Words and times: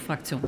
Fraktion. 0.00 0.42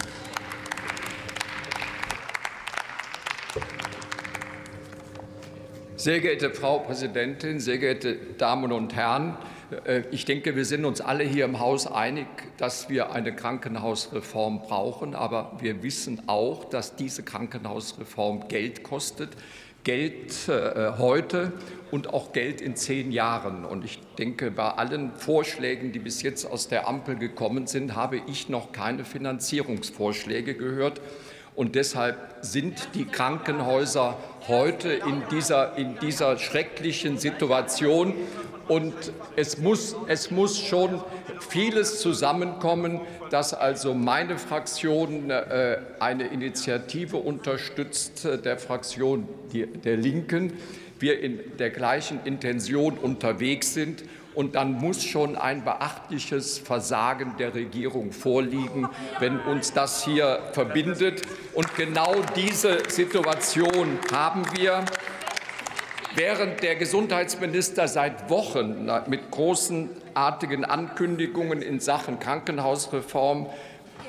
Sehr 5.97 6.21
geehrte 6.21 6.51
Frau 6.51 6.79
Präsidentin, 6.79 7.61
sehr 7.61 7.79
geehrte 7.79 8.17
Damen 8.39 8.73
und 8.73 8.95
Herren, 8.95 9.37
äh, 9.85 10.03
ich 10.11 10.25
denke, 10.25 10.57
wir 10.57 10.65
sind 10.65 10.85
uns 10.85 11.01
alle 11.01 11.25
hier 11.25 11.45
im 11.45 11.61
Haus 11.61 11.87
einig, 11.87 12.27
dass 12.57 12.89
wir 12.89 13.13
eine 13.13 13.35
Krankenhausreform 13.35 14.63
brauchen. 14.63 15.15
Aber 15.15 15.53
wir 15.61 15.83
wissen 15.83 16.23
auch, 16.27 16.65
dass 16.65 16.97
diese 16.97 17.23
Krankenhausreform 17.23 18.49
Geld 18.49 18.83
kostet. 18.83 19.31
Geld 19.89 20.51
äh, 20.51 20.99
heute 20.99 21.51
und 21.91 22.13
auch 22.13 22.35
Geld 22.35 22.61
in 22.61 22.77
zehn 22.77 23.11
Jahren. 23.11 23.65
Und 23.65 23.87
ich 23.87 23.99
denke, 24.19 24.51
bei 24.51 24.69
allen 24.73 25.15
Vorschlägen, 25.15 25.93
die 25.93 25.99
bis 25.99 26.21
jetzt 26.21 26.45
aus 26.45 26.69
der 26.69 26.87
Ampel 26.87 27.17
gekommen 27.17 27.67
sind, 27.67 27.97
habe 27.97 28.21
ich 28.27 28.51
noch 28.51 28.73
keine 28.73 29.07
Finanzierungsvorschläge 29.07 30.57
gehört. 30.57 31.01
Und 31.55 31.75
deshalb 31.75 32.19
sind 32.43 32.91
die 32.93 33.07
Krankenhäuser 33.07 34.19
heute 34.47 34.91
in 34.91 35.23
dieser, 35.31 35.79
in 35.79 35.99
dieser 36.01 36.37
schrecklichen 36.37 37.17
Situation. 37.17 38.13
Und 38.69 38.95
es 39.37 39.59
muss, 39.59 39.97
es 40.07 40.31
muss 40.31 40.59
schon 40.59 41.03
vieles 41.49 42.01
zusammenkommen, 42.01 43.01
dass 43.31 43.55
also 43.55 43.95
meine 43.95 44.39
Fraktion 44.39 45.31
äh, 45.31 45.79
eine 45.99 46.27
Initiative 46.29 47.17
unterstützt, 47.17 48.25
äh, 48.25 48.39
der 48.39 48.59
Fraktion 48.59 49.29
der 49.53 49.97
Linken, 49.97 50.53
wir 50.99 51.21
in 51.21 51.41
der 51.59 51.71
gleichen 51.71 52.21
Intention 52.25 52.99
unterwegs 52.99 53.73
sind. 53.75 54.05
Und 54.35 54.55
dann 54.55 54.73
muss 54.73 55.03
schon 55.03 55.37
ein 55.37 55.65
beachtliches 55.65 56.59
Versagen 56.59 57.35
der 57.39 57.55
Regierung 57.55 58.13
vorliegen, 58.13 58.89
wenn 59.19 59.41
uns 59.41 59.73
das 59.73 60.05
hier 60.05 60.41
verbindet. 60.53 61.23
Und 61.55 61.75
genau 61.75 62.15
diese 62.37 62.79
Situation 62.89 63.99
haben 64.13 64.45
wir. 64.55 64.85
Während 66.19 66.65
der 66.65 66.75
Gesundheitsminister 66.75 67.87
seit 67.87 68.29
Wochen 68.29 68.91
mit 69.07 69.31
großenartigen 69.31 70.65
Ankündigungen 70.65 71.63
in 71.63 71.79
Sachen 71.79 72.19
Krankenhausreform 72.19 73.47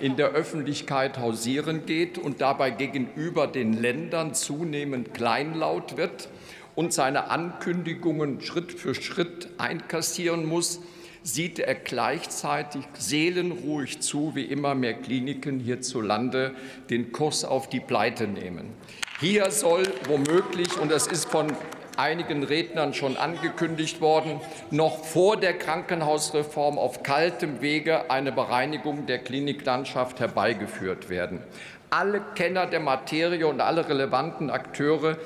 in 0.02 0.16
der 0.16 0.30
Öffentlichkeit 0.30 1.20
hausieren 1.20 1.86
geht 1.86 2.18
und 2.18 2.42
dabei 2.42 2.72
gegenüber 2.72 3.46
den 3.46 3.74
Ländern 3.74 4.34
zunehmend 4.34 5.14
kleinlaut 5.14 5.98
wird 5.98 6.30
und 6.74 6.94
seine 6.94 7.30
Ankündigungen 7.30 8.42
Schritt 8.42 8.72
für 8.72 8.96
Schritt 8.96 9.50
einkassieren 9.60 10.48
muss, 10.48 10.80
sieht 11.22 11.60
er 11.60 11.76
gleichzeitig 11.76 12.86
seelenruhig 12.98 14.00
zu, 14.00 14.32
wie 14.34 14.46
immer 14.46 14.73
mehr 14.73 14.96
Kliniken 14.96 15.60
hierzulande 15.60 16.56
den 16.90 17.12
Kurs 17.12 17.46
auf 17.46 17.70
die 17.70 17.82
Pleite 17.82 18.26
nehmen. 18.28 18.73
Hier 19.20 19.52
soll 19.52 19.84
womöglich, 20.08 20.76
und 20.80 20.90
das 20.92 21.06
ist 21.06 21.30
von 21.30 21.54
einigen 22.00 22.44
Rednern 22.44 22.94
schon 22.94 23.17
angekündigt 23.17 24.02
worden, 24.02 24.39
noch 24.72 25.03
vor 25.03 25.38
der 25.38 25.53
Krankenhausreform 25.53 26.80
auf 26.80 27.03
kaltem 27.03 27.61
Wege 27.61 28.09
eine 28.09 28.31
Bereinigung 28.31 29.05
der 29.05 29.19
Kliniklandschaft 29.19 30.20
herbeigeführt 30.20 31.09
werden. 31.09 31.42
Alle 31.89 32.22
Kenner 32.36 32.66
der 32.66 32.80
Materie 32.80 33.45
und 33.47 33.61
alle 33.61 33.88
relevanten 33.89 34.50
Akteure 34.50 35.17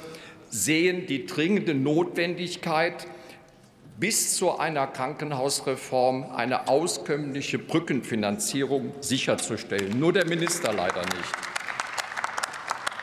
sehen 0.50 1.08
die 1.08 1.26
dringende 1.26 1.74
Notwendigkeit, 1.74 3.08
bis 4.00 4.36
zu 4.36 4.58
einer 4.58 4.88
Krankenhausreform 4.88 6.32
eine 6.36 6.68
auskömmliche 6.68 7.60
Brückenfinanzierung 7.60 8.94
sicherzustellen. 9.02 10.00
Nur 10.00 10.14
der 10.14 10.26
Minister 10.26 10.74
leider 10.74 11.02
nicht. 11.02 11.32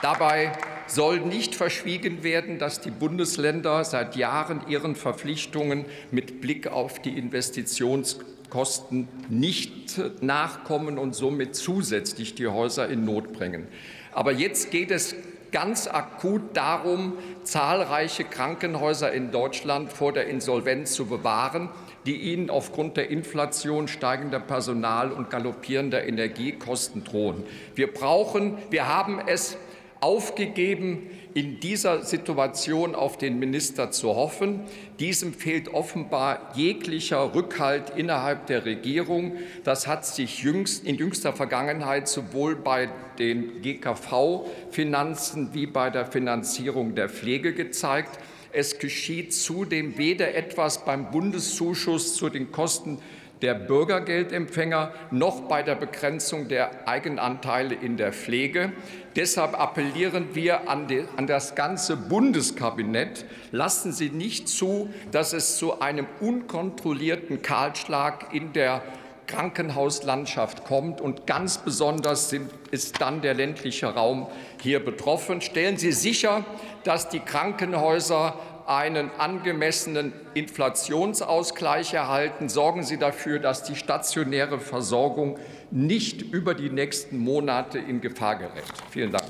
Dabei 0.03 0.53
soll 0.91 1.21
nicht 1.21 1.55
verschwiegen 1.55 2.23
werden, 2.23 2.59
dass 2.59 2.81
die 2.81 2.91
Bundesländer 2.91 3.85
seit 3.85 4.17
Jahren 4.17 4.63
ihren 4.69 4.97
Verpflichtungen 4.97 5.85
mit 6.11 6.41
Blick 6.41 6.67
auf 6.67 7.01
die 7.01 7.17
Investitionskosten 7.17 9.09
nicht 9.29 10.01
nachkommen 10.23 10.99
und 10.99 11.15
somit 11.15 11.55
zusätzlich 11.55 12.35
die 12.35 12.49
Häuser 12.49 12.89
in 12.89 13.05
Not 13.05 13.33
bringen. 13.33 13.69
Aber 14.13 14.33
jetzt 14.33 14.71
geht 14.71 14.91
es 14.91 15.15
ganz 15.53 15.87
akut 15.87 16.43
darum, 16.55 17.15
zahlreiche 17.45 18.25
Krankenhäuser 18.25 19.13
in 19.13 19.31
Deutschland 19.31 19.93
vor 19.93 20.13
der 20.13 20.27
Insolvenz 20.27 20.93
zu 20.93 21.07
bewahren, 21.07 21.69
die 22.07 22.17
ihnen 22.17 22.51
aufgrund 22.51 22.97
der 22.97 23.11
Inflation, 23.11 23.89
steigender 23.89 24.41
Personal- 24.41 25.13
und 25.13 25.31
galoppierender 25.31 26.05
Energiekosten 26.05 27.05
drohen. 27.05 27.45
Wir 27.75 27.93
brauchen, 27.93 28.59
wir 28.71 28.89
haben 28.89 29.21
es 29.27 29.57
aufgegeben, 30.01 31.11
in 31.35 31.61
dieser 31.61 32.03
Situation 32.03 32.95
auf 32.95 33.17
den 33.17 33.39
Minister 33.39 33.91
zu 33.91 34.17
hoffen. 34.17 34.61
Diesem 34.99 35.33
fehlt 35.33 35.69
offenbar 35.73 36.53
jeglicher 36.55 37.35
Rückhalt 37.35 37.93
innerhalb 37.97 38.47
der 38.47 38.65
Regierung. 38.65 39.37
Das 39.63 39.87
hat 39.87 40.05
sich 40.05 40.43
jüngst, 40.43 40.85
in 40.85 40.97
jüngster 40.97 41.33
Vergangenheit 41.33 42.09
sowohl 42.09 42.57
bei 42.57 42.89
den 43.19 43.63
GKV-Finanzen 43.63 45.55
wie 45.55 45.67
bei 45.67 45.91
der 45.91 46.07
Finanzierung 46.07 46.95
der 46.95 47.09
Pflege 47.09 47.53
gezeigt. 47.53 48.19
Es 48.53 48.79
geschieht 48.81 49.33
zudem 49.33 49.97
weder 49.97 50.35
etwas 50.35 50.85
beim 50.85 51.13
Bundeszuschuss 51.13 52.17
zu 52.17 52.29
den 52.29 52.51
Kosten 52.51 52.99
der 53.43 53.55
Bürgergeldempfänger 53.55 54.93
noch 55.11 55.43
bei 55.43 55.63
der 55.63 55.75
Begrenzung 55.75 56.49
der 56.49 56.89
Eigenanteile 56.89 57.75
in 57.75 57.97
der 57.97 58.13
Pflege. 58.13 58.73
Deshalb 59.17 59.59
appellieren 59.59 60.35
wir 60.35 60.69
an, 60.69 60.87
die, 60.87 61.05
an, 61.17 61.27
das 61.27 61.55
ganze 61.55 61.97
Bundeskabinett, 61.97 63.25
lassen 63.51 63.93
Sie 63.93 64.11
nicht 64.11 64.49
zu, 64.49 64.91
dass 65.11 65.33
es 65.33 65.57
zu 65.59 65.81
einem 65.81 66.07
unkontrollierten 66.21 67.43
Kahlschlag 67.43 68.33
in 68.33 68.53
der 68.53 68.83
Krankenhauslandschaft 69.27 70.65
kommt. 70.65 71.01
Und 71.01 71.27
ganz 71.27 71.59
besonders 71.59 72.35
ist 72.71 73.01
dann 73.01 73.23
der 73.23 73.35
ländliche 73.35 73.87
Raum 73.87 74.27
hier 74.61 74.85
betroffen. 74.85 75.41
Stellen 75.41 75.77
Sie 75.77 75.93
sicher, 75.93 76.45
dass 76.85 77.09
die 77.09 77.21
Krankenhäuser 77.21 78.35
einen 78.71 79.11
angemessenen 79.19 80.13
Inflationsausgleich 80.35 81.93
erhalten. 81.93 82.49
Sorgen 82.49 82.85
Sie 82.85 82.99
dafür, 82.99 83.41
dass 83.41 83.65
die 83.65 83.75
stationäre 83.75 84.61
Versorgung 84.61 85.41
nicht 85.73 86.23
über 86.23 86.55
die 86.55 86.71
nächsten 86.71 87.19
Monate 87.19 87.81
in 87.81 88.01
Gefahr 88.01 88.37
gerät. 88.37 88.63
Vielen 88.91 89.11
Dank. 89.11 89.25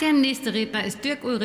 Der 0.00 0.12
nächste 0.12 0.54
Redner 0.54 0.84
ist 0.84 1.04
Dirk 1.04 1.24
Ulrich. 1.24 1.38